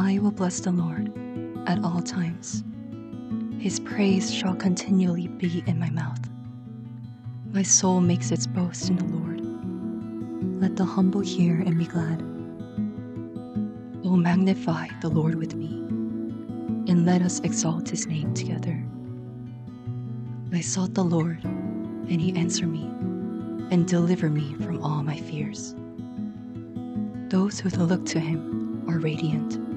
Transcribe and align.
I 0.00 0.18
will 0.18 0.30
bless 0.30 0.60
the 0.60 0.72
Lord 0.72 1.12
at 1.68 1.84
all 1.84 2.00
times. 2.00 2.64
His 3.58 3.78
praise 3.78 4.32
shall 4.32 4.54
continually 4.54 5.28
be 5.28 5.62
in 5.66 5.78
my 5.78 5.90
mouth. 5.90 6.18
My 7.52 7.62
soul 7.62 8.00
makes 8.00 8.30
its 8.30 8.46
boast 8.46 8.88
in 8.88 8.96
the 8.96 9.04
Lord. 9.04 9.42
Let 10.58 10.76
the 10.76 10.86
humble 10.86 11.20
hear 11.20 11.60
and 11.60 11.76
be 11.76 11.84
glad. 11.84 12.22
O 14.02 14.16
magnify 14.16 14.88
the 15.02 15.10
Lord 15.10 15.34
with 15.34 15.54
me, 15.54 15.68
and 16.90 17.04
let 17.04 17.20
us 17.20 17.40
exalt 17.40 17.90
his 17.90 18.06
name 18.06 18.32
together. 18.32 18.82
I 20.50 20.62
sought 20.62 20.94
the 20.94 21.04
Lord, 21.04 21.44
and 21.44 22.18
he 22.22 22.34
answered 22.36 22.72
me, 22.72 22.84
and 23.70 23.86
delivered 23.86 24.32
me 24.32 24.54
from 24.64 24.82
all 24.82 25.02
my 25.02 25.18
fears. 25.18 25.74
Those 27.28 27.60
who 27.60 27.68
look 27.68 28.06
to 28.06 28.18
him 28.18 28.82
are 28.88 28.98
radiant, 28.98 29.69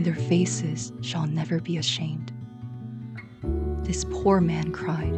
and 0.00 0.06
their 0.06 0.28
faces 0.28 0.94
shall 1.02 1.26
never 1.26 1.60
be 1.60 1.76
ashamed. 1.76 2.32
This 3.84 4.06
poor 4.06 4.40
man 4.40 4.72
cried, 4.72 5.12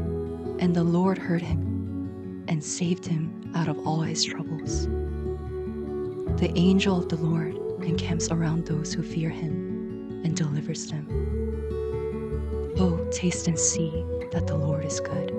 and 0.59 0.75
the 0.75 0.83
Lord 0.83 1.19
heard 1.19 1.41
him, 1.41 2.45
and 2.49 2.65
saved 2.65 3.07
him 3.07 3.53
out 3.55 3.69
of 3.69 3.79
all 3.87 4.01
his 4.01 4.25
troubles. 4.25 4.87
The 6.41 6.51
angel 6.57 6.99
of 6.99 7.09
the 7.09 7.17
Lord 7.17 7.57
encamps 7.85 8.33
around 8.33 8.67
those 8.67 8.93
who 8.93 9.05
fear 9.05 9.31
him 9.31 10.21
and 10.25 10.37
delivers 10.37 10.89
them. 10.89 11.07
Oh, 12.77 13.09
taste 13.13 13.47
and 13.47 13.57
see 13.57 14.05
that 14.33 14.49
the 14.49 14.57
Lord 14.57 14.85
is 14.85 14.99
good. 14.99 15.31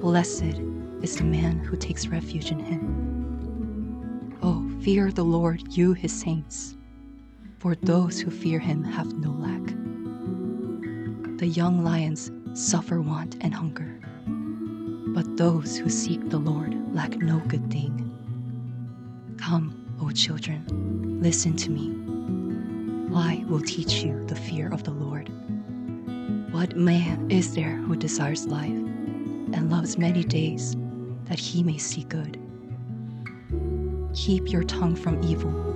Blessed 0.00 0.62
is 1.02 1.16
the 1.16 1.24
man 1.24 1.58
who 1.58 1.76
takes 1.76 2.08
refuge 2.08 2.50
in 2.50 2.60
him. 2.60 4.38
Oh, 4.40 4.66
fear 4.80 5.12
the 5.12 5.22
Lord, 5.22 5.76
you 5.76 5.92
his 5.92 6.18
saints, 6.18 6.77
for 7.58 7.74
those 7.74 8.20
who 8.20 8.30
fear 8.30 8.60
him 8.60 8.84
have 8.84 9.12
no 9.14 9.30
lack. 9.30 9.66
The 11.38 11.46
young 11.46 11.82
lions 11.82 12.30
suffer 12.54 13.00
want 13.00 13.36
and 13.40 13.52
hunger, 13.52 14.00
but 15.12 15.36
those 15.36 15.76
who 15.76 15.90
seek 15.90 16.28
the 16.30 16.38
Lord 16.38 16.94
lack 16.94 17.16
no 17.16 17.40
good 17.48 17.70
thing. 17.70 18.04
Come, 19.38 19.96
O 20.00 20.10
children, 20.10 21.18
listen 21.20 21.56
to 21.56 21.70
me. 21.70 21.94
I 23.14 23.44
will 23.48 23.60
teach 23.60 24.04
you 24.04 24.24
the 24.26 24.36
fear 24.36 24.72
of 24.72 24.84
the 24.84 24.92
Lord. 24.92 25.28
What 26.52 26.76
man 26.76 27.28
is 27.30 27.54
there 27.54 27.74
who 27.76 27.96
desires 27.96 28.46
life 28.46 28.68
and 28.68 29.70
loves 29.70 29.98
many 29.98 30.22
days 30.22 30.76
that 31.24 31.38
he 31.38 31.64
may 31.64 31.78
see 31.78 32.04
good? 32.04 32.40
Keep 34.14 34.50
your 34.52 34.62
tongue 34.62 34.94
from 34.94 35.22
evil 35.24 35.67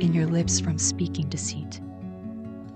and 0.00 0.14
your 0.14 0.26
lips 0.26 0.58
from 0.58 0.78
speaking 0.78 1.28
deceit. 1.28 1.80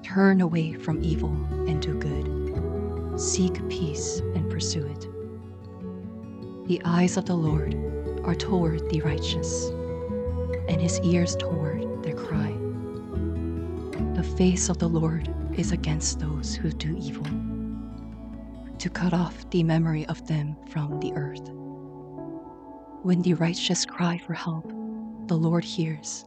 Turn 0.03 0.41
away 0.43 0.75
from 0.75 1.03
evil 1.03 1.33
and 1.67 1.81
do 1.81 1.95
good. 1.95 3.21
Seek 3.21 3.67
peace 3.69 4.21
and 4.35 4.51
pursue 4.51 4.85
it. 4.87 5.09
The 6.67 6.83
eyes 6.85 7.17
of 7.17 7.25
the 7.25 7.35
Lord 7.37 7.75
are 8.25 8.35
toward 8.35 8.89
the 8.91 9.01
righteous, 9.01 9.71
and 10.69 10.81
his 10.81 11.01
ears 11.01 11.35
toward 11.37 12.03
their 12.03 12.15
cry. 12.15 12.53
The 14.15 14.35
face 14.37 14.69
of 14.69 14.79
the 14.79 14.89
Lord 14.89 15.35
is 15.57 15.73
against 15.73 16.21
those 16.21 16.55
who 16.55 16.71
do 16.73 16.97
evil, 16.99 17.27
to 18.79 18.91
cut 18.91 19.15
off 19.15 19.49
the 19.51 19.63
memory 19.63 20.07
of 20.07 20.27
them 20.27 20.57
from 20.69 21.01
the 21.01 21.13
earth. 21.15 21.49
When 23.03 23.23
the 23.23 23.35
righteous 23.35 23.85
cry 23.85 24.19
for 24.19 24.35
help, 24.35 24.69
the 25.27 25.37
Lord 25.37 25.65
hears 25.65 26.27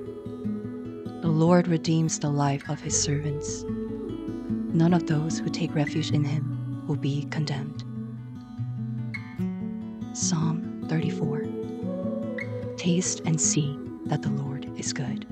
The 1.31 1.37
Lord 1.37 1.69
redeems 1.69 2.19
the 2.19 2.29
life 2.29 2.69
of 2.69 2.81
his 2.81 3.01
servants. 3.01 3.63
None 3.63 4.93
of 4.93 5.07
those 5.07 5.39
who 5.39 5.49
take 5.49 5.73
refuge 5.73 6.11
in 6.11 6.25
him 6.25 6.83
will 6.85 6.97
be 6.97 7.25
condemned. 7.31 7.85
Psalm 10.11 10.83
34 10.89 11.45
Taste 12.75 13.21
and 13.23 13.39
see 13.39 13.79
that 14.07 14.21
the 14.21 14.29
Lord 14.29 14.69
is 14.77 14.91
good. 14.91 15.25